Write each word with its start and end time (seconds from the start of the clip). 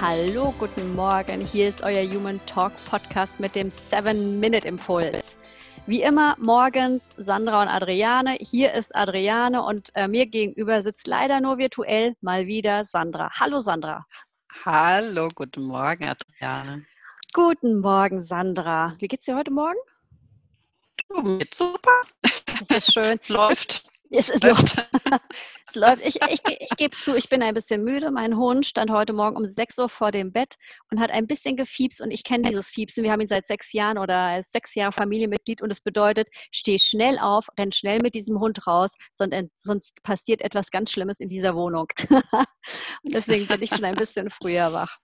Hallo, 0.00 0.54
guten 0.58 0.94
Morgen. 0.94 1.42
Hier 1.42 1.68
ist 1.68 1.82
euer 1.82 2.02
Human 2.10 2.40
Talk 2.46 2.72
Podcast 2.88 3.38
mit 3.38 3.54
dem 3.54 3.68
7-Minute-Impuls. 3.68 5.36
Wie 5.84 6.00
immer 6.00 6.36
morgens 6.38 7.02
Sandra 7.18 7.60
und 7.60 7.68
Adriane. 7.68 8.38
Hier 8.40 8.72
ist 8.72 8.96
Adriane 8.96 9.62
und 9.62 9.90
äh, 9.94 10.08
mir 10.08 10.24
gegenüber 10.24 10.82
sitzt 10.82 11.06
leider 11.06 11.42
nur 11.42 11.58
virtuell 11.58 12.16
mal 12.22 12.46
wieder 12.46 12.86
Sandra. 12.86 13.28
Hallo 13.38 13.60
Sandra. 13.60 14.06
Hallo, 14.64 15.28
guten 15.34 15.64
Morgen 15.64 16.04
Adriane. 16.04 16.86
Guten 17.34 17.80
Morgen 17.80 18.24
Sandra. 18.24 18.96
Wie 19.00 19.06
geht's 19.06 19.26
dir 19.26 19.36
heute 19.36 19.50
Morgen? 19.50 19.78
Mir 21.22 21.44
super. 21.52 22.00
Das 22.58 22.70
ist 22.70 22.94
schön. 22.94 23.18
es 23.20 23.28
läuft. 23.28 23.84
Es, 24.08 24.30
es 24.30 24.42
läuft. 24.44 24.76
Es 25.70 25.80
läuft. 25.80 26.04
Ich, 26.04 26.16
ich, 26.28 26.40
ich 26.44 26.76
gebe 26.76 26.96
zu, 26.96 27.14
ich 27.14 27.28
bin 27.28 27.42
ein 27.42 27.54
bisschen 27.54 27.82
müde. 27.82 28.10
Mein 28.10 28.36
Hund 28.36 28.66
stand 28.66 28.90
heute 28.90 29.12
Morgen 29.12 29.36
um 29.36 29.44
6 29.44 29.78
Uhr 29.78 29.88
vor 29.88 30.10
dem 30.10 30.32
Bett 30.32 30.56
und 30.90 31.00
hat 31.00 31.10
ein 31.10 31.26
bisschen 31.26 31.56
gefiebst. 31.56 32.00
Und 32.00 32.10
ich 32.10 32.24
kenne 32.24 32.48
dieses 32.48 32.68
Fiepsen. 32.68 33.04
Wir 33.04 33.12
haben 33.12 33.20
ihn 33.20 33.28
seit 33.28 33.46
sechs 33.46 33.72
Jahren 33.72 33.98
oder 33.98 34.42
sechs 34.42 34.74
Jahre 34.74 34.92
Familienmitglied. 34.92 35.62
Und 35.62 35.70
es 35.70 35.80
bedeutet, 35.80 36.28
steh 36.50 36.78
schnell 36.78 37.18
auf, 37.18 37.48
renn 37.58 37.72
schnell 37.72 38.00
mit 38.00 38.14
diesem 38.14 38.40
Hund 38.40 38.66
raus, 38.66 38.92
sonst, 39.14 39.34
sonst 39.58 40.02
passiert 40.02 40.42
etwas 40.42 40.70
ganz 40.70 40.92
Schlimmes 40.92 41.20
in 41.20 41.28
dieser 41.28 41.54
Wohnung. 41.54 41.86
und 42.08 43.14
deswegen 43.14 43.46
bin 43.46 43.62
ich 43.62 43.70
schon 43.70 43.84
ein 43.84 43.96
bisschen 43.96 44.30
früher 44.30 44.72
wach. 44.72 44.98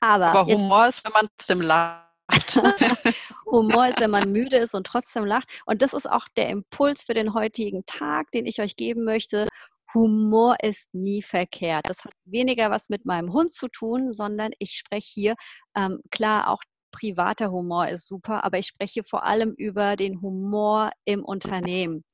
Aber, 0.00 0.26
Aber 0.26 0.52
Humor 0.52 0.88
ist, 0.88 1.04
wenn 1.04 1.12
man 1.12 1.28
trotzdem 1.36 1.60
lacht. 1.60 2.12
Humor 3.46 3.88
ist, 3.88 4.00
wenn 4.00 4.10
man 4.10 4.32
müde 4.32 4.56
ist 4.56 4.74
und 4.74 4.86
trotzdem 4.86 5.24
lacht. 5.24 5.48
Und 5.66 5.82
das 5.82 5.92
ist 5.92 6.10
auch 6.10 6.26
der 6.36 6.48
Impuls 6.48 7.02
für 7.04 7.14
den 7.14 7.34
heutigen 7.34 7.84
Tag, 7.86 8.30
den 8.32 8.46
ich 8.46 8.60
euch 8.60 8.76
geben 8.76 9.04
möchte. 9.04 9.46
Humor 9.94 10.56
ist 10.62 10.92
nie 10.94 11.22
verkehrt. 11.22 11.88
Das 11.88 12.04
hat 12.04 12.12
weniger 12.24 12.70
was 12.70 12.88
mit 12.88 13.04
meinem 13.04 13.32
Hund 13.32 13.52
zu 13.52 13.68
tun, 13.68 14.12
sondern 14.12 14.50
ich 14.58 14.72
spreche 14.72 15.10
hier, 15.12 15.34
ähm, 15.76 16.00
klar, 16.10 16.48
auch 16.48 16.62
privater 16.92 17.50
Humor 17.50 17.88
ist 17.88 18.06
super, 18.06 18.44
aber 18.44 18.58
ich 18.58 18.66
spreche 18.66 19.02
vor 19.02 19.24
allem 19.24 19.54
über 19.56 19.96
den 19.96 20.20
Humor 20.20 20.92
im 21.04 21.24
Unternehmen. 21.24 22.04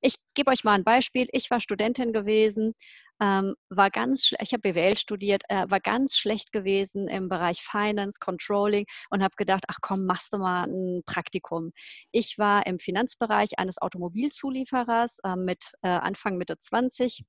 Ich 0.00 0.14
gebe 0.34 0.50
euch 0.52 0.64
mal 0.64 0.74
ein 0.74 0.84
Beispiel. 0.84 1.28
Ich 1.32 1.50
war 1.50 1.60
Studentin 1.60 2.12
gewesen, 2.12 2.74
ähm, 3.20 3.54
war 3.68 3.90
ganz, 3.90 4.32
ich 4.40 4.52
habe 4.52 4.72
BWL 4.72 4.96
studiert, 4.96 5.42
äh, 5.48 5.66
war 5.68 5.80
ganz 5.80 6.16
schlecht 6.16 6.52
gewesen 6.52 7.08
im 7.08 7.28
Bereich 7.28 7.62
Finance, 7.62 8.18
Controlling 8.20 8.86
und 9.10 9.22
habe 9.22 9.34
gedacht, 9.36 9.64
ach 9.66 9.78
komm, 9.82 10.06
machst 10.06 10.32
du 10.32 10.38
mal 10.38 10.64
ein 10.68 11.02
Praktikum. 11.04 11.72
Ich 12.12 12.38
war 12.38 12.66
im 12.66 12.78
Finanzbereich 12.78 13.58
eines 13.58 13.78
Automobilzulieferers 13.82 15.18
äh, 15.24 15.36
mit 15.36 15.72
äh, 15.82 15.88
Anfang 15.88 16.36
Mitte 16.36 16.58
20 16.58 17.24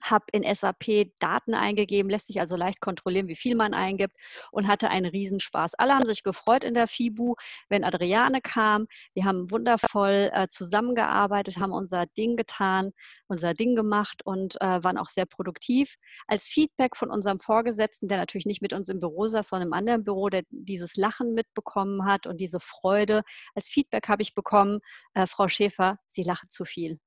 habe 0.00 0.26
in 0.32 0.42
SAP 0.42 1.12
Daten 1.18 1.54
eingegeben, 1.54 2.10
lässt 2.10 2.26
sich 2.26 2.40
also 2.40 2.56
leicht 2.56 2.80
kontrollieren, 2.80 3.28
wie 3.28 3.36
viel 3.36 3.54
man 3.54 3.74
eingibt 3.74 4.16
und 4.50 4.66
hatte 4.66 4.90
einen 4.90 5.06
Riesenspaß. 5.06 5.74
Alle 5.74 5.94
haben 5.94 6.06
sich 6.06 6.22
gefreut 6.22 6.64
in 6.64 6.74
der 6.74 6.86
FIBU, 6.86 7.34
wenn 7.68 7.84
Adriane 7.84 8.40
kam. 8.40 8.86
Wir 9.14 9.24
haben 9.24 9.50
wundervoll 9.50 10.30
äh, 10.32 10.48
zusammengearbeitet, 10.48 11.58
haben 11.58 11.72
unser 11.72 12.06
Ding 12.06 12.36
getan, 12.36 12.92
unser 13.28 13.54
Ding 13.54 13.74
gemacht 13.74 14.22
und 14.24 14.60
äh, 14.60 14.82
waren 14.82 14.98
auch 14.98 15.08
sehr 15.08 15.26
produktiv. 15.26 15.96
Als 16.26 16.46
Feedback 16.46 16.96
von 16.96 17.10
unserem 17.10 17.38
Vorgesetzten, 17.38 18.08
der 18.08 18.18
natürlich 18.18 18.46
nicht 18.46 18.62
mit 18.62 18.72
uns 18.72 18.88
im 18.88 19.00
Büro 19.00 19.28
saß, 19.28 19.48
sondern 19.48 19.68
im 19.68 19.72
anderen 19.72 20.04
Büro, 20.04 20.28
der 20.28 20.42
dieses 20.50 20.96
Lachen 20.96 21.34
mitbekommen 21.34 22.04
hat 22.04 22.26
und 22.26 22.40
diese 22.40 22.60
Freude, 22.60 23.22
als 23.54 23.68
Feedback 23.68 24.08
habe 24.08 24.22
ich 24.22 24.34
bekommen, 24.34 24.80
äh, 25.14 25.26
Frau 25.26 25.48
Schäfer, 25.48 25.98
Sie 26.08 26.22
lachen 26.22 26.50
zu 26.50 26.64
viel. 26.64 26.98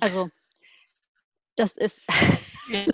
Also 0.00 0.28
das 1.56 1.72
ist. 1.76 2.00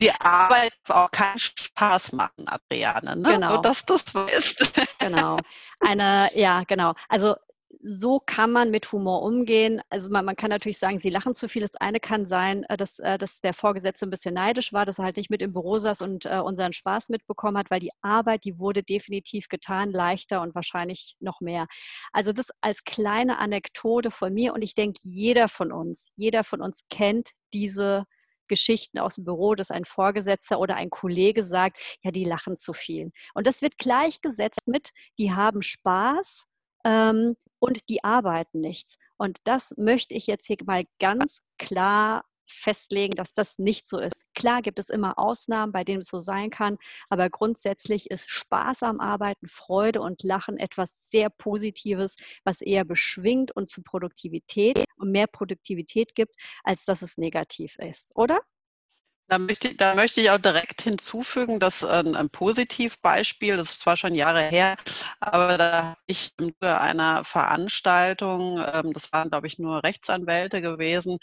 Die 0.00 0.12
Arbeit 0.12 0.74
auch 0.88 1.10
keinen 1.10 1.38
Spaß 1.38 2.12
machen, 2.12 2.46
Adriane. 2.46 3.16
Ne? 3.16 3.32
Genau. 3.32 3.54
Nur, 3.54 3.62
dass 3.62 3.86
du 3.86 3.94
es 3.94 4.14
weißt. 4.14 4.72
Genau. 4.98 5.38
Eine, 5.80 6.30
ja, 6.34 6.64
genau. 6.64 6.92
Also 7.08 7.36
so 7.88 8.18
kann 8.18 8.50
man 8.50 8.72
mit 8.72 8.90
Humor 8.90 9.22
umgehen. 9.22 9.80
Also 9.90 10.10
man, 10.10 10.24
man, 10.24 10.34
kann 10.34 10.50
natürlich 10.50 10.78
sagen, 10.78 10.98
sie 10.98 11.08
lachen 11.08 11.34
zu 11.36 11.48
viel. 11.48 11.62
Das 11.62 11.76
eine 11.76 12.00
kann 12.00 12.26
sein, 12.26 12.64
äh, 12.64 12.76
dass, 12.76 12.98
äh, 12.98 13.16
dass 13.16 13.40
der 13.40 13.54
Vorgesetzte 13.54 14.06
ein 14.06 14.10
bisschen 14.10 14.34
neidisch 14.34 14.72
war, 14.72 14.84
dass 14.84 14.98
er 14.98 15.04
halt 15.04 15.16
nicht 15.16 15.30
mit 15.30 15.40
im 15.40 15.52
Büro 15.52 15.78
saß 15.78 16.00
und 16.00 16.26
äh, 16.26 16.40
unseren 16.40 16.72
Spaß 16.72 17.10
mitbekommen 17.10 17.56
hat, 17.56 17.70
weil 17.70 17.78
die 17.78 17.92
Arbeit, 18.02 18.44
die 18.44 18.58
wurde 18.58 18.82
definitiv 18.82 19.48
getan, 19.48 19.92
leichter 19.92 20.40
und 20.40 20.56
wahrscheinlich 20.56 21.14
noch 21.20 21.40
mehr. 21.40 21.66
Also 22.12 22.32
das 22.32 22.48
als 22.60 22.82
kleine 22.82 23.38
Anekdote 23.38 24.10
von 24.10 24.32
mir 24.34 24.52
und 24.52 24.62
ich 24.62 24.74
denke, 24.74 24.98
jeder 25.04 25.46
von 25.46 25.70
uns, 25.70 26.08
jeder 26.16 26.42
von 26.42 26.60
uns 26.60 26.80
kennt 26.90 27.30
diese 27.52 28.04
Geschichten 28.48 28.98
aus 28.98 29.14
dem 29.14 29.24
Büro, 29.24 29.54
dass 29.54 29.70
ein 29.70 29.84
Vorgesetzter 29.84 30.58
oder 30.58 30.74
ein 30.74 30.90
Kollege 30.90 31.44
sagt, 31.44 31.78
ja, 32.02 32.10
die 32.10 32.24
lachen 32.24 32.56
zu 32.56 32.72
viel. 32.72 33.12
Und 33.34 33.46
das 33.46 33.62
wird 33.62 33.78
gleichgesetzt 33.78 34.66
mit, 34.66 34.90
die 35.18 35.32
haben 35.32 35.62
Spaß 35.62 36.46
ähm, 36.84 37.36
und 37.66 37.88
die 37.88 38.04
arbeiten 38.04 38.60
nichts. 38.60 38.96
Und 39.16 39.38
das 39.44 39.74
möchte 39.76 40.14
ich 40.14 40.26
jetzt 40.26 40.46
hier 40.46 40.56
mal 40.64 40.84
ganz 41.00 41.38
klar 41.58 42.24
festlegen, 42.48 43.14
dass 43.16 43.34
das 43.34 43.58
nicht 43.58 43.88
so 43.88 43.98
ist. 43.98 44.22
Klar 44.34 44.62
gibt 44.62 44.78
es 44.78 44.88
immer 44.88 45.18
Ausnahmen, 45.18 45.72
bei 45.72 45.84
denen 45.84 46.00
es 46.02 46.08
so 46.08 46.18
sein 46.18 46.50
kann, 46.50 46.78
aber 47.08 47.28
grundsätzlich 47.28 48.10
ist 48.10 48.30
Spaß 48.30 48.84
am 48.84 49.00
Arbeiten, 49.00 49.48
Freude 49.48 50.00
und 50.00 50.22
Lachen 50.22 50.56
etwas 50.56 50.94
sehr 51.10 51.28
Positives, 51.28 52.14
was 52.44 52.60
eher 52.60 52.84
beschwingt 52.84 53.50
und 53.54 53.68
zu 53.68 53.82
Produktivität 53.82 54.84
und 54.96 55.10
mehr 55.10 55.26
Produktivität 55.26 56.14
gibt, 56.14 56.36
als 56.62 56.84
dass 56.84 57.02
es 57.02 57.18
negativ 57.18 57.76
ist, 57.78 58.12
oder? 58.14 58.40
Da 59.28 59.38
möchte, 59.38 59.74
da 59.74 59.94
möchte 59.96 60.20
ich 60.20 60.30
auch 60.30 60.38
direkt 60.38 60.82
hinzufügen, 60.82 61.58
dass 61.58 61.82
ein, 61.82 62.14
ein 62.14 62.30
Positivbeispiel, 62.30 63.56
das 63.56 63.70
ist 63.70 63.80
zwar 63.80 63.96
schon 63.96 64.14
Jahre 64.14 64.42
her, 64.50 64.76
aber 65.18 65.58
da 65.58 65.82
habe 65.84 66.00
ich 66.06 66.32
bei 66.60 66.78
einer 66.78 67.24
Veranstaltung, 67.24 68.60
ähm, 68.72 68.92
das 68.92 69.12
waren, 69.12 69.30
glaube 69.30 69.48
ich, 69.48 69.58
nur 69.58 69.82
Rechtsanwälte 69.82 70.62
gewesen, 70.62 71.18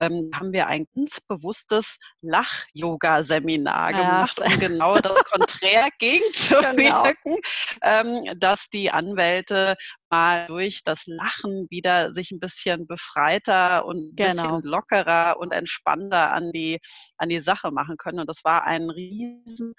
ähm, 0.00 0.30
haben 0.34 0.52
wir 0.52 0.66
ein 0.66 0.86
ganz 0.94 1.20
bewusstes 1.26 1.98
Lach-Yoga-Seminar 2.22 3.92
gemacht, 3.92 4.40
um 4.40 4.60
genau 4.60 4.98
das 5.00 5.24
Konträr 5.24 5.88
gegenzuwirken, 5.98 6.76
genau. 6.76 7.04
ähm, 7.82 8.38
dass 8.38 8.68
die 8.68 8.90
Anwälte 8.90 9.74
mal 10.10 10.46
durch 10.46 10.82
das 10.84 11.06
Lachen 11.06 11.66
wieder 11.70 12.12
sich 12.14 12.30
ein 12.30 12.40
bisschen 12.40 12.86
befreiter 12.86 13.84
und 13.84 14.12
ein 14.12 14.16
genau. 14.16 14.56
bisschen 14.56 14.70
lockerer 14.70 15.36
und 15.38 15.52
entspannter 15.52 16.32
an 16.32 16.50
die, 16.52 16.78
an 17.18 17.28
die 17.28 17.40
Sache 17.40 17.70
machen 17.70 17.96
können. 17.96 18.20
Und 18.20 18.28
das 18.28 18.44
war 18.44 18.64
ein 18.64 18.90
riesen 18.90 19.74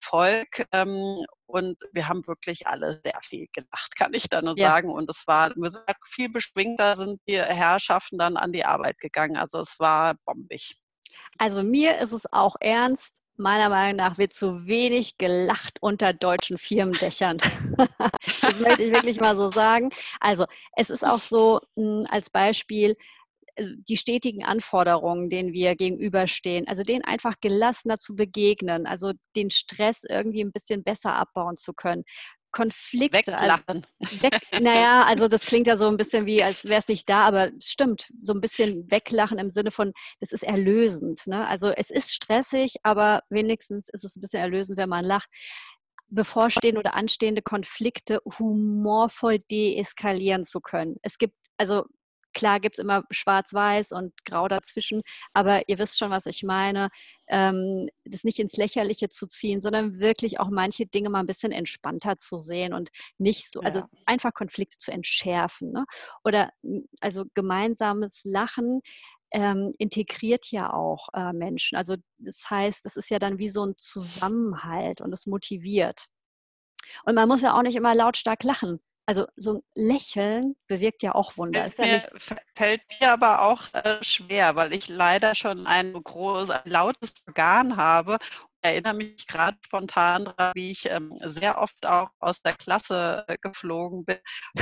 Volk 0.00 0.66
ähm, 0.72 1.24
und 1.46 1.76
wir 1.92 2.08
haben 2.08 2.26
wirklich 2.26 2.66
alle 2.66 3.00
sehr 3.04 3.18
viel 3.22 3.46
gelacht, 3.52 3.96
kann 3.96 4.14
ich 4.14 4.28
da 4.28 4.40
nur 4.42 4.56
ja. 4.56 4.70
sagen. 4.70 4.90
Und 4.90 5.10
es 5.10 5.26
war 5.26 5.52
viel 6.06 6.28
beschwingter, 6.28 6.96
sind 6.96 7.20
die 7.28 7.40
Herrschaften 7.40 8.18
dann 8.18 8.36
an 8.36 8.52
die 8.52 8.64
Arbeit 8.64 8.98
gegangen. 8.98 9.36
Also 9.36 9.60
es 9.60 9.78
war 9.78 10.14
bombig. 10.24 10.80
Also 11.38 11.62
mir 11.62 11.98
ist 11.98 12.12
es 12.12 12.32
auch 12.32 12.56
ernst. 12.60 13.22
Meiner 13.36 13.70
Meinung 13.70 13.96
nach 13.96 14.18
wird 14.18 14.34
zu 14.34 14.66
wenig 14.66 15.16
gelacht 15.16 15.78
unter 15.80 16.12
deutschen 16.12 16.58
Firmendächern. 16.58 17.38
das 18.42 18.60
möchte 18.60 18.82
ich 18.82 18.92
wirklich 18.92 19.18
mal 19.18 19.34
so 19.34 19.50
sagen. 19.50 19.88
Also 20.20 20.44
es 20.76 20.90
ist 20.90 21.06
auch 21.06 21.20
so 21.20 21.60
hm, 21.74 22.04
als 22.10 22.28
Beispiel, 22.28 22.96
also 23.56 23.72
die 23.88 23.96
stetigen 23.96 24.44
Anforderungen, 24.44 25.30
denen 25.30 25.52
wir 25.52 25.76
gegenüberstehen, 25.76 26.66
also 26.68 26.82
denen 26.82 27.04
einfach 27.04 27.36
gelassener 27.40 27.98
zu 27.98 28.14
begegnen, 28.14 28.86
also 28.86 29.12
den 29.36 29.50
Stress 29.50 30.02
irgendwie 30.08 30.42
ein 30.42 30.52
bisschen 30.52 30.82
besser 30.82 31.14
abbauen 31.14 31.56
zu 31.56 31.72
können. 31.72 32.04
Konflikte. 32.52 33.38
Also 33.38 33.62
Weglachen. 33.62 33.86
Also, 34.00 34.22
weg, 34.22 34.40
naja, 34.60 35.04
also 35.04 35.28
das 35.28 35.42
klingt 35.42 35.66
ja 35.66 35.76
so 35.76 35.86
ein 35.86 35.96
bisschen 35.96 36.26
wie, 36.26 36.42
als 36.42 36.64
wäre 36.64 36.80
es 36.80 36.88
nicht 36.88 37.08
da, 37.08 37.24
aber 37.24 37.50
stimmt, 37.60 38.10
so 38.20 38.32
ein 38.32 38.40
bisschen 38.40 38.90
weglachen 38.90 39.38
im 39.38 39.50
Sinne 39.50 39.70
von, 39.70 39.92
das 40.18 40.32
ist 40.32 40.42
erlösend. 40.42 41.26
Ne? 41.26 41.46
Also 41.46 41.70
es 41.70 41.90
ist 41.90 42.12
stressig, 42.12 42.74
aber 42.82 43.22
wenigstens 43.30 43.88
ist 43.88 44.04
es 44.04 44.16
ein 44.16 44.20
bisschen 44.20 44.40
erlösend, 44.40 44.78
wenn 44.78 44.88
man 44.88 45.04
lacht 45.04 45.28
bevorstehende 46.08 46.80
oder 46.80 46.94
anstehende 46.94 47.42
Konflikte 47.42 48.20
humorvoll 48.38 49.38
deeskalieren 49.50 50.44
zu 50.44 50.60
können. 50.60 50.96
Es 51.02 51.18
gibt, 51.18 51.34
also 51.56 51.84
Klar 52.32 52.60
gibt 52.60 52.78
es 52.78 52.82
immer 52.82 53.04
schwarz-weiß 53.10 53.92
und 53.92 54.12
grau 54.24 54.48
dazwischen, 54.48 55.02
aber 55.32 55.68
ihr 55.68 55.78
wisst 55.78 55.98
schon, 55.98 56.10
was 56.10 56.26
ich 56.26 56.42
meine. 56.42 56.88
Ähm, 57.28 57.88
das 58.04 58.24
nicht 58.24 58.38
ins 58.38 58.56
Lächerliche 58.56 59.08
zu 59.08 59.26
ziehen, 59.26 59.60
sondern 59.60 60.00
wirklich 60.00 60.40
auch 60.40 60.50
manche 60.50 60.86
Dinge 60.86 61.10
mal 61.10 61.20
ein 61.20 61.26
bisschen 61.26 61.52
entspannter 61.52 62.16
zu 62.16 62.38
sehen 62.38 62.72
und 62.72 62.90
nicht 63.18 63.50
so, 63.50 63.60
also 63.60 63.82
einfach 64.06 64.34
Konflikte 64.34 64.78
zu 64.78 64.90
entschärfen. 64.90 65.72
Ne? 65.72 65.84
Oder 66.24 66.50
also 67.00 67.24
gemeinsames 67.34 68.20
Lachen 68.24 68.80
ähm, 69.32 69.72
integriert 69.78 70.50
ja 70.50 70.72
auch 70.72 71.08
äh, 71.14 71.32
Menschen. 71.32 71.76
Also 71.76 71.96
das 72.18 72.50
heißt, 72.50 72.84
das 72.84 72.96
ist 72.96 73.10
ja 73.10 73.18
dann 73.18 73.38
wie 73.38 73.50
so 73.50 73.64
ein 73.64 73.76
Zusammenhalt 73.76 75.00
und 75.00 75.12
es 75.12 75.26
motiviert. 75.26 76.06
Und 77.04 77.14
man 77.14 77.28
muss 77.28 77.42
ja 77.42 77.56
auch 77.56 77.62
nicht 77.62 77.76
immer 77.76 77.94
lautstark 77.94 78.42
lachen. 78.42 78.80
Also 79.10 79.26
so 79.34 79.54
ein 79.54 79.62
Lächeln 79.74 80.54
bewirkt 80.68 81.02
ja 81.02 81.16
auch 81.16 81.36
Wunder. 81.36 81.68
Fällt, 81.68 81.90
ja 81.90 81.96
mir, 81.96 82.40
fällt 82.54 82.80
mir 83.00 83.10
aber 83.10 83.42
auch 83.42 83.62
äh, 83.74 84.04
schwer, 84.04 84.54
weil 84.54 84.72
ich 84.72 84.86
leider 84.86 85.34
schon 85.34 85.66
ein 85.66 85.94
großes, 85.94 86.50
ein 86.50 86.70
lautes 86.70 87.12
Organ 87.26 87.76
habe 87.76 88.18
erinnere 88.62 88.94
mich 88.94 89.26
gerade 89.26 89.56
spontan 89.64 90.26
daran, 90.26 90.52
wie 90.54 90.70
ich 90.70 90.88
ähm, 90.90 91.18
sehr 91.24 91.58
oft 91.58 91.86
auch 91.86 92.10
aus 92.18 92.42
der 92.42 92.52
Klasse 92.52 93.24
äh, 93.26 93.36
geflogen 93.40 94.04
bin, 94.04 94.18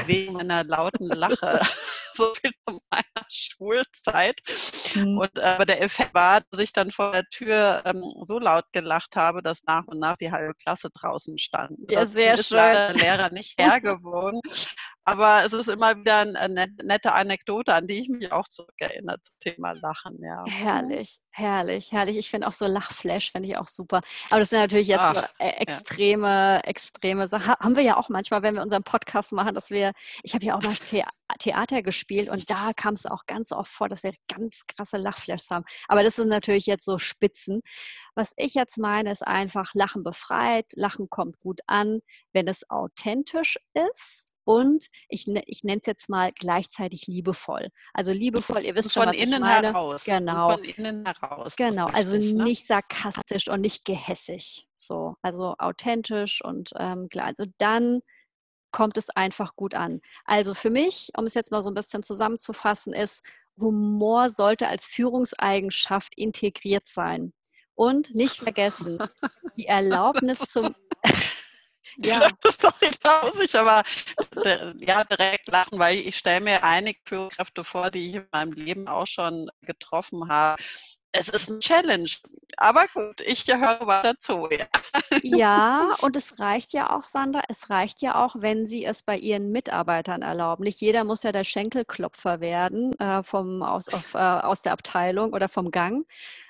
wegen 0.06 0.34
meiner 0.34 0.64
lauten 0.64 1.08
Lache. 1.08 1.60
so 2.19 2.35
viel 2.35 2.53
zu 2.67 2.79
meiner 2.91 3.26
Schulzeit. 3.31 4.41
Mhm. 4.94 5.19
Und 5.19 5.38
aber 5.38 5.65
der 5.65 5.81
Effekt 5.82 6.15
war, 6.15 6.43
dass 6.50 6.61
ich 6.61 6.73
dann 6.73 6.91
vor 6.91 7.12
der 7.12 7.25
Tür 7.31 7.82
ähm, 7.87 8.03
so 8.23 8.38
laut 8.38 8.65
gelacht 8.73 9.17
habe, 9.17 9.43
dass 9.43 9.62
nach 9.65 9.87
und 9.87 9.99
nach 9.99 10.17
die 10.17 10.31
halbe 10.31 10.55
Klasse 10.55 10.88
draußen 10.93 11.38
stand. 11.38 11.79
Ja, 11.88 12.03
das 12.03 12.12
sehr 12.12 12.35
ist 12.35 12.49
schön. 12.49 12.59
der 12.59 12.94
Lehrer 12.94 13.31
nicht 13.32 13.59
hergewogen. 13.61 14.41
Aber 15.08 15.43
es 15.43 15.55
ist 15.55 15.69
immer 15.69 15.96
wieder 15.96 16.19
eine 16.19 16.66
nette 16.82 17.12
Anekdote, 17.12 17.72
an 17.72 17.87
die 17.87 18.02
ich 18.02 18.08
mich 18.10 18.31
auch 18.31 18.46
zurückerinnere 18.46 19.19
zum 19.22 19.34
Thema 19.40 19.72
Lachen. 19.72 20.19
Ja. 20.22 20.44
Herrlich, 20.46 21.20
herrlich, 21.31 21.93
herrlich. 21.93 22.19
Ich 22.19 22.28
finde 22.28 22.46
auch 22.46 22.52
so 22.52 22.66
Lachflash, 22.66 23.32
finde 23.32 23.49
ich 23.49 23.56
auch 23.56 23.69
super. 23.69 24.02
Aber 24.28 24.40
das 24.40 24.50
sind 24.50 24.58
natürlich 24.58 24.88
jetzt 24.88 25.00
Ach, 25.00 25.14
so 25.14 25.20
äh, 25.38 25.49
extreme, 25.60 26.26
ja. 26.28 26.60
extreme 26.60 27.26
Sachen. 27.26 27.55
Haben 27.55 27.76
wir 27.76 27.82
ja 27.82 27.96
auch 27.96 28.10
manchmal, 28.10 28.43
wenn 28.43 28.55
wir 28.55 28.62
unseren 28.62 28.82
Podcast 28.82 29.32
machen, 29.32 29.55
dass 29.55 29.70
wir, 29.70 29.93
ich 30.22 30.34
habe 30.34 30.44
ja 30.44 30.55
auch 30.55 30.62
mal 30.62 30.75
The 30.75 31.05
Theater 31.38 31.82
gespielt 31.82 32.28
und 32.28 32.50
da 32.50 32.72
kam 32.76 32.93
es 32.93 33.06
auch 33.06 33.25
ganz 33.26 33.52
oft 33.52 33.70
vor, 33.70 33.88
dass 33.88 34.02
wir 34.02 34.12
ganz 34.34 34.64
krasse 34.66 34.99
Lachflashs 34.99 35.49
haben. 35.50 35.64
Aber 35.88 36.02
das 36.02 36.16
sind 36.16 36.28
natürlich 36.28 36.66
jetzt 36.66 36.84
so 36.84 36.99
Spitzen. 36.99 37.60
Was 38.14 38.34
ich 38.37 38.52
jetzt 38.52 38.76
meine, 38.76 39.10
ist 39.10 39.26
einfach 39.26 39.72
Lachen 39.75 40.02
befreit, 40.02 40.66
Lachen 40.75 41.08
kommt 41.08 41.38
gut 41.38 41.60
an, 41.66 42.00
wenn 42.32 42.46
es 42.46 42.69
authentisch 42.69 43.58
ist 43.72 44.27
und 44.48 44.86
ich, 45.10 45.26
ne, 45.26 45.42
ich 45.44 45.62
nenne 45.62 45.82
es 45.82 45.86
jetzt 45.86 46.08
mal 46.08 46.32
gleichzeitig 46.32 47.06
liebevoll. 47.06 47.68
Also 47.92 48.12
liebevoll, 48.12 48.64
ihr 48.64 48.74
wisst 48.74 48.94
schon, 48.94 49.02
von 49.02 49.10
was 49.10 49.18
innen 49.18 49.34
ich 49.34 49.40
meine. 49.40 49.66
Heraus. 49.66 50.04
Genau. 50.04 50.56
Von 50.56 50.64
innen 50.64 51.04
heraus. 51.04 51.54
Genau, 51.54 51.88
also 51.88 52.16
ne? 52.16 52.44
nicht 52.44 52.66
sarkastisch 52.66 53.48
und 53.48 53.60
nicht 53.60 53.84
gehässig. 53.84 54.66
So, 54.74 55.16
also 55.20 55.54
authentisch 55.58 56.42
und 56.42 56.70
ähm, 56.78 57.10
klar. 57.10 57.26
Also 57.26 57.44
dann 57.58 58.00
kommt 58.72 58.96
es 58.96 59.10
einfach 59.10 59.54
gut 59.54 59.74
an. 59.74 60.00
Also 60.24 60.54
für 60.54 60.70
mich, 60.70 61.10
um 61.18 61.26
es 61.26 61.34
jetzt 61.34 61.50
mal 61.50 61.62
so 61.62 61.70
ein 61.70 61.74
bisschen 61.74 62.02
zusammenzufassen, 62.02 62.94
ist, 62.94 63.22
Humor 63.60 64.30
sollte 64.30 64.68
als 64.68 64.86
Führungseigenschaft 64.86 66.14
integriert 66.16 66.88
sein. 66.88 67.34
Und 67.74 68.14
nicht 68.14 68.36
vergessen, 68.36 68.98
die 69.58 69.66
Erlaubnis 69.66 70.38
zum 70.38 70.74
ja. 71.98 72.30
Sorry, 72.44 72.90
da 73.02 73.22
muss 73.22 73.44
ich 73.44 73.54
aber 73.56 73.82
ja, 74.78 75.04
direkt 75.04 75.48
lachen, 75.48 75.78
weil 75.78 75.98
ich 75.98 76.16
stelle 76.16 76.40
mir 76.40 76.64
einige 76.64 76.98
Führungskräfte 77.04 77.64
vor, 77.64 77.90
die 77.90 78.08
ich 78.08 78.14
in 78.16 78.26
meinem 78.32 78.52
Leben 78.52 78.88
auch 78.88 79.06
schon 79.06 79.50
getroffen 79.62 80.28
habe. 80.28 80.62
Es 81.12 81.28
ist 81.30 81.48
ein 81.48 81.60
Challenge, 81.60 82.10
aber 82.58 82.86
gut, 82.92 83.22
ich 83.22 83.46
höre 83.46 83.86
weiter 83.86 84.18
zu. 84.20 84.46
Ja. 84.50 84.66
ja, 85.22 85.94
und 86.02 86.16
es 86.16 86.38
reicht 86.38 86.74
ja 86.74 86.90
auch, 86.94 87.02
Sandra, 87.02 87.42
es 87.48 87.70
reicht 87.70 88.02
ja 88.02 88.22
auch, 88.22 88.36
wenn 88.38 88.66
Sie 88.66 88.84
es 88.84 89.02
bei 89.02 89.16
Ihren 89.16 89.50
Mitarbeitern 89.50 90.20
erlauben. 90.20 90.64
Nicht 90.64 90.80
jeder 90.82 91.04
muss 91.04 91.22
ja 91.22 91.32
der 91.32 91.44
Schenkelklopfer 91.44 92.40
werden 92.40 92.92
äh, 93.00 93.22
vom, 93.22 93.62
aus, 93.62 93.88
auf, 93.88 94.14
äh, 94.14 94.18
aus 94.18 94.60
der 94.60 94.72
Abteilung 94.72 95.32
oder 95.32 95.48
vom 95.48 95.70
Gang, 95.70 96.06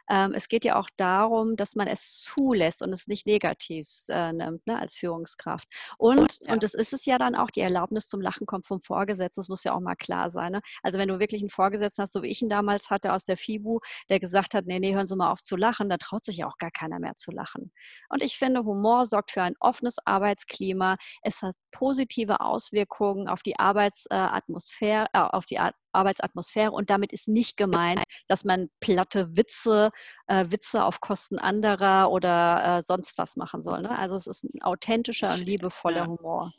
ähm, 0.08 0.32
es 0.34 0.49
geht 0.49 0.64
ja 0.64 0.76
auch 0.78 0.88
darum, 0.96 1.56
dass 1.56 1.75
man 1.75 1.87
es 1.87 2.20
zulässt 2.20 2.82
und 2.82 2.93
es 2.93 3.06
nicht 3.06 3.26
negativ 3.26 3.88
äh, 4.08 4.32
nimmt 4.32 4.66
ne, 4.66 4.78
als 4.78 4.96
Führungskraft. 4.96 5.69
Und, 5.99 6.38
ja. 6.43 6.52
und 6.52 6.62
das 6.62 6.75
ist 6.75 6.93
es 6.93 7.05
ja 7.05 7.19
dann 7.19 7.34
auch, 7.34 7.49
die 7.49 7.60
Erlaubnis 7.60 8.06
zum 8.06 8.20
Lachen 8.20 8.46
kommt 8.46 8.66
vom 8.66 8.81
Vorgesetzten, 8.81 9.40
das 9.40 9.49
muss 9.49 9.64
ja 9.64 9.75
auch 9.75 9.81
mal 9.81 9.96
klar 9.96 10.31
sein. 10.31 10.52
Ne? 10.52 10.60
Also 10.82 10.99
wenn 10.99 11.08
du 11.08 11.19
wirklich 11.19 11.43
einen 11.43 11.50
Vorgesetzten 11.50 12.02
hast, 12.02 12.12
so 12.12 12.22
wie 12.22 12.28
ich 12.28 12.43
ihn 12.43 12.49
damals 12.49 12.90
hatte 12.90 13.12
aus 13.12 13.25
der 13.25 13.37
FIBU, 13.37 13.81
der 14.08 14.20
gesagt 14.20 14.55
hat, 14.55 14.66
nee, 14.66 14.78
nee, 14.78 14.94
hören 14.94 15.06
Sie 15.06 15.16
mal 15.16 15.31
auf 15.31 15.43
zu 15.43 15.56
lachen, 15.56 15.88
da 15.88 15.96
traut 15.96 16.25
sich 16.25 16.38
ja 16.38 16.49
auch 16.49 16.58
gar 16.58 16.70
keiner 16.70 16.99
mehr 16.99 17.16
zu 17.16 17.31
lachen. 17.31 17.72
Und 18.08 18.22
ich 18.22 18.38
finde, 18.38 18.64
Humor 18.64 19.06
sorgt 19.06 19.32
für 19.32 19.43
ein 19.43 19.55
offenes 19.60 19.99
Arbeitsklima. 20.05 20.96
Es 21.22 21.43
hat 21.43 21.55
positive 21.70 22.40
Auswirkungen 22.40 23.28
auf 23.28 23.43
die 23.43 23.58
Arbeitsatmosphäre, 23.58 25.06
äh, 25.12 25.19
auf 25.19 25.44
die 25.44 25.58
Arbeitsatmosphäre. 25.98 26.70
Und 26.70 26.90
damit 26.90 27.12
ist 27.12 27.28
nicht 27.28 27.56
gemeint, 27.56 28.02
dass 28.28 28.44
man 28.44 28.68
platte 28.80 29.36
Witze, 29.36 29.90
äh, 30.26 30.46
Witze 30.48 30.84
auf 30.84 31.00
Kosten 31.00 31.38
anderer 31.38 32.10
oder 32.10 32.78
äh, 32.78 32.82
sonst 32.82 33.18
was 33.18 33.36
machen 33.36 33.60
soll. 33.60 33.82
Ne? 33.82 33.98
Also 33.98 34.16
es 34.16 34.26
ist 34.26 34.44
ein 34.44 34.62
authentischer 34.62 35.34
und 35.34 35.40
liebevoller. 35.40 36.06
Humor. 36.06 36.52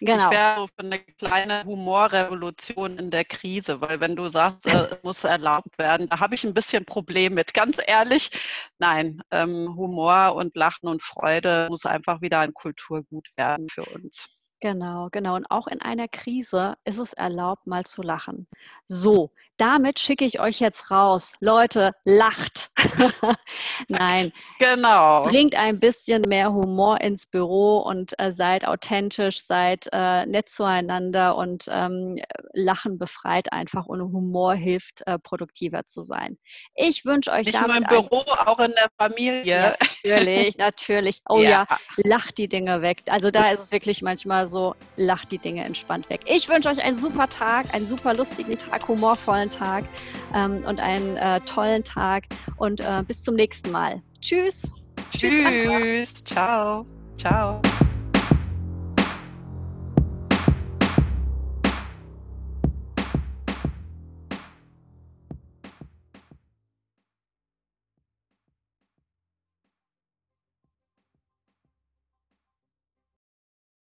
Genau. 0.00 0.30
Ich 0.30 0.38
wäre 0.38 0.66
für 0.68 0.84
eine 0.84 0.98
kleine 0.98 1.64
Humorrevolution 1.64 2.98
in 2.98 3.10
der 3.10 3.24
Krise, 3.24 3.80
weil 3.82 4.00
wenn 4.00 4.16
du 4.16 4.30
sagst, 4.30 4.66
äh, 4.66 4.88
es 4.92 5.02
muss 5.02 5.24
erlaubt 5.24 5.78
werden, 5.78 6.08
da 6.08 6.20
habe 6.20 6.34
ich 6.34 6.44
ein 6.44 6.54
bisschen 6.54 6.86
Problem 6.86 7.34
mit. 7.34 7.52
Ganz 7.52 7.76
ehrlich, 7.86 8.30
nein, 8.78 9.20
ähm, 9.30 9.74
Humor 9.76 10.34
und 10.36 10.56
Lachen 10.56 10.88
und 10.88 11.02
Freude 11.02 11.66
muss 11.68 11.84
einfach 11.84 12.22
wieder 12.22 12.40
ein 12.40 12.54
Kulturgut 12.54 13.28
werden 13.36 13.68
für 13.68 13.84
uns. 13.84 14.39
Genau, 14.62 15.08
genau. 15.10 15.36
Und 15.36 15.46
auch 15.50 15.66
in 15.68 15.80
einer 15.80 16.06
Krise 16.06 16.76
ist 16.84 16.98
es 16.98 17.14
erlaubt, 17.14 17.66
mal 17.66 17.84
zu 17.84 18.02
lachen. 18.02 18.46
So, 18.86 19.30
damit 19.60 20.00
schicke 20.00 20.24
ich 20.24 20.40
euch 20.40 20.58
jetzt 20.58 20.90
raus. 20.90 21.34
Leute, 21.40 21.92
lacht. 22.04 22.70
Nein. 23.88 24.32
Genau. 24.58 25.24
Bringt 25.24 25.54
ein 25.54 25.78
bisschen 25.78 26.22
mehr 26.22 26.52
Humor 26.52 27.00
ins 27.02 27.26
Büro 27.26 27.78
und 27.78 28.18
äh, 28.18 28.32
seid 28.32 28.66
authentisch, 28.66 29.44
seid 29.44 29.88
äh, 29.92 30.24
nett 30.24 30.48
zueinander 30.48 31.36
und 31.36 31.66
ähm, 31.70 32.18
Lachen 32.54 32.98
befreit 32.98 33.52
einfach 33.52 33.84
und 33.84 34.00
Humor 34.00 34.54
hilft, 34.54 35.06
äh, 35.06 35.18
produktiver 35.18 35.84
zu 35.84 36.00
sein. 36.00 36.38
Ich 36.74 37.04
wünsche 37.04 37.30
euch 37.30 37.44
Nicht 37.44 37.54
damit. 37.54 37.80
Nicht 37.80 37.90
nur 37.90 38.00
im 38.00 38.08
Büro, 38.08 38.24
auch 38.46 38.58
in 38.60 38.72
der 38.72 38.88
Familie. 38.98 39.44
Ja, 39.44 39.76
natürlich, 39.80 40.56
natürlich. 40.56 41.20
Oh 41.30 41.40
ja. 41.40 41.50
ja, 41.50 41.66
lacht 41.98 42.38
die 42.38 42.48
Dinge 42.48 42.82
weg. 42.82 43.02
Also 43.06 43.30
da 43.30 43.50
ist 43.50 43.60
es 43.60 43.72
wirklich 43.72 44.02
manchmal 44.02 44.48
so, 44.48 44.74
lacht 44.96 45.30
die 45.30 45.38
Dinge 45.38 45.64
entspannt 45.64 46.08
weg. 46.10 46.22
Ich 46.24 46.48
wünsche 46.48 46.68
euch 46.68 46.82
einen 46.82 46.96
super 46.96 47.28
Tag, 47.28 47.72
einen 47.72 47.86
super 47.86 48.14
lustigen 48.14 48.56
Tag, 48.56 48.88
humorvollen 48.88 49.49
Tag 49.50 49.84
ähm, 50.34 50.64
und 50.66 50.80
einen 50.80 51.16
äh, 51.16 51.40
tollen 51.40 51.84
Tag 51.84 52.24
und 52.56 52.80
äh, 52.80 53.02
bis 53.06 53.22
zum 53.22 53.34
nächsten 53.34 53.70
Mal. 53.70 54.02
Tschüss. 54.20 54.72
Tschüss. 55.12 55.32
Tschüss. 55.32 56.24
Ciao. 56.24 56.86
Ciao. 57.16 57.60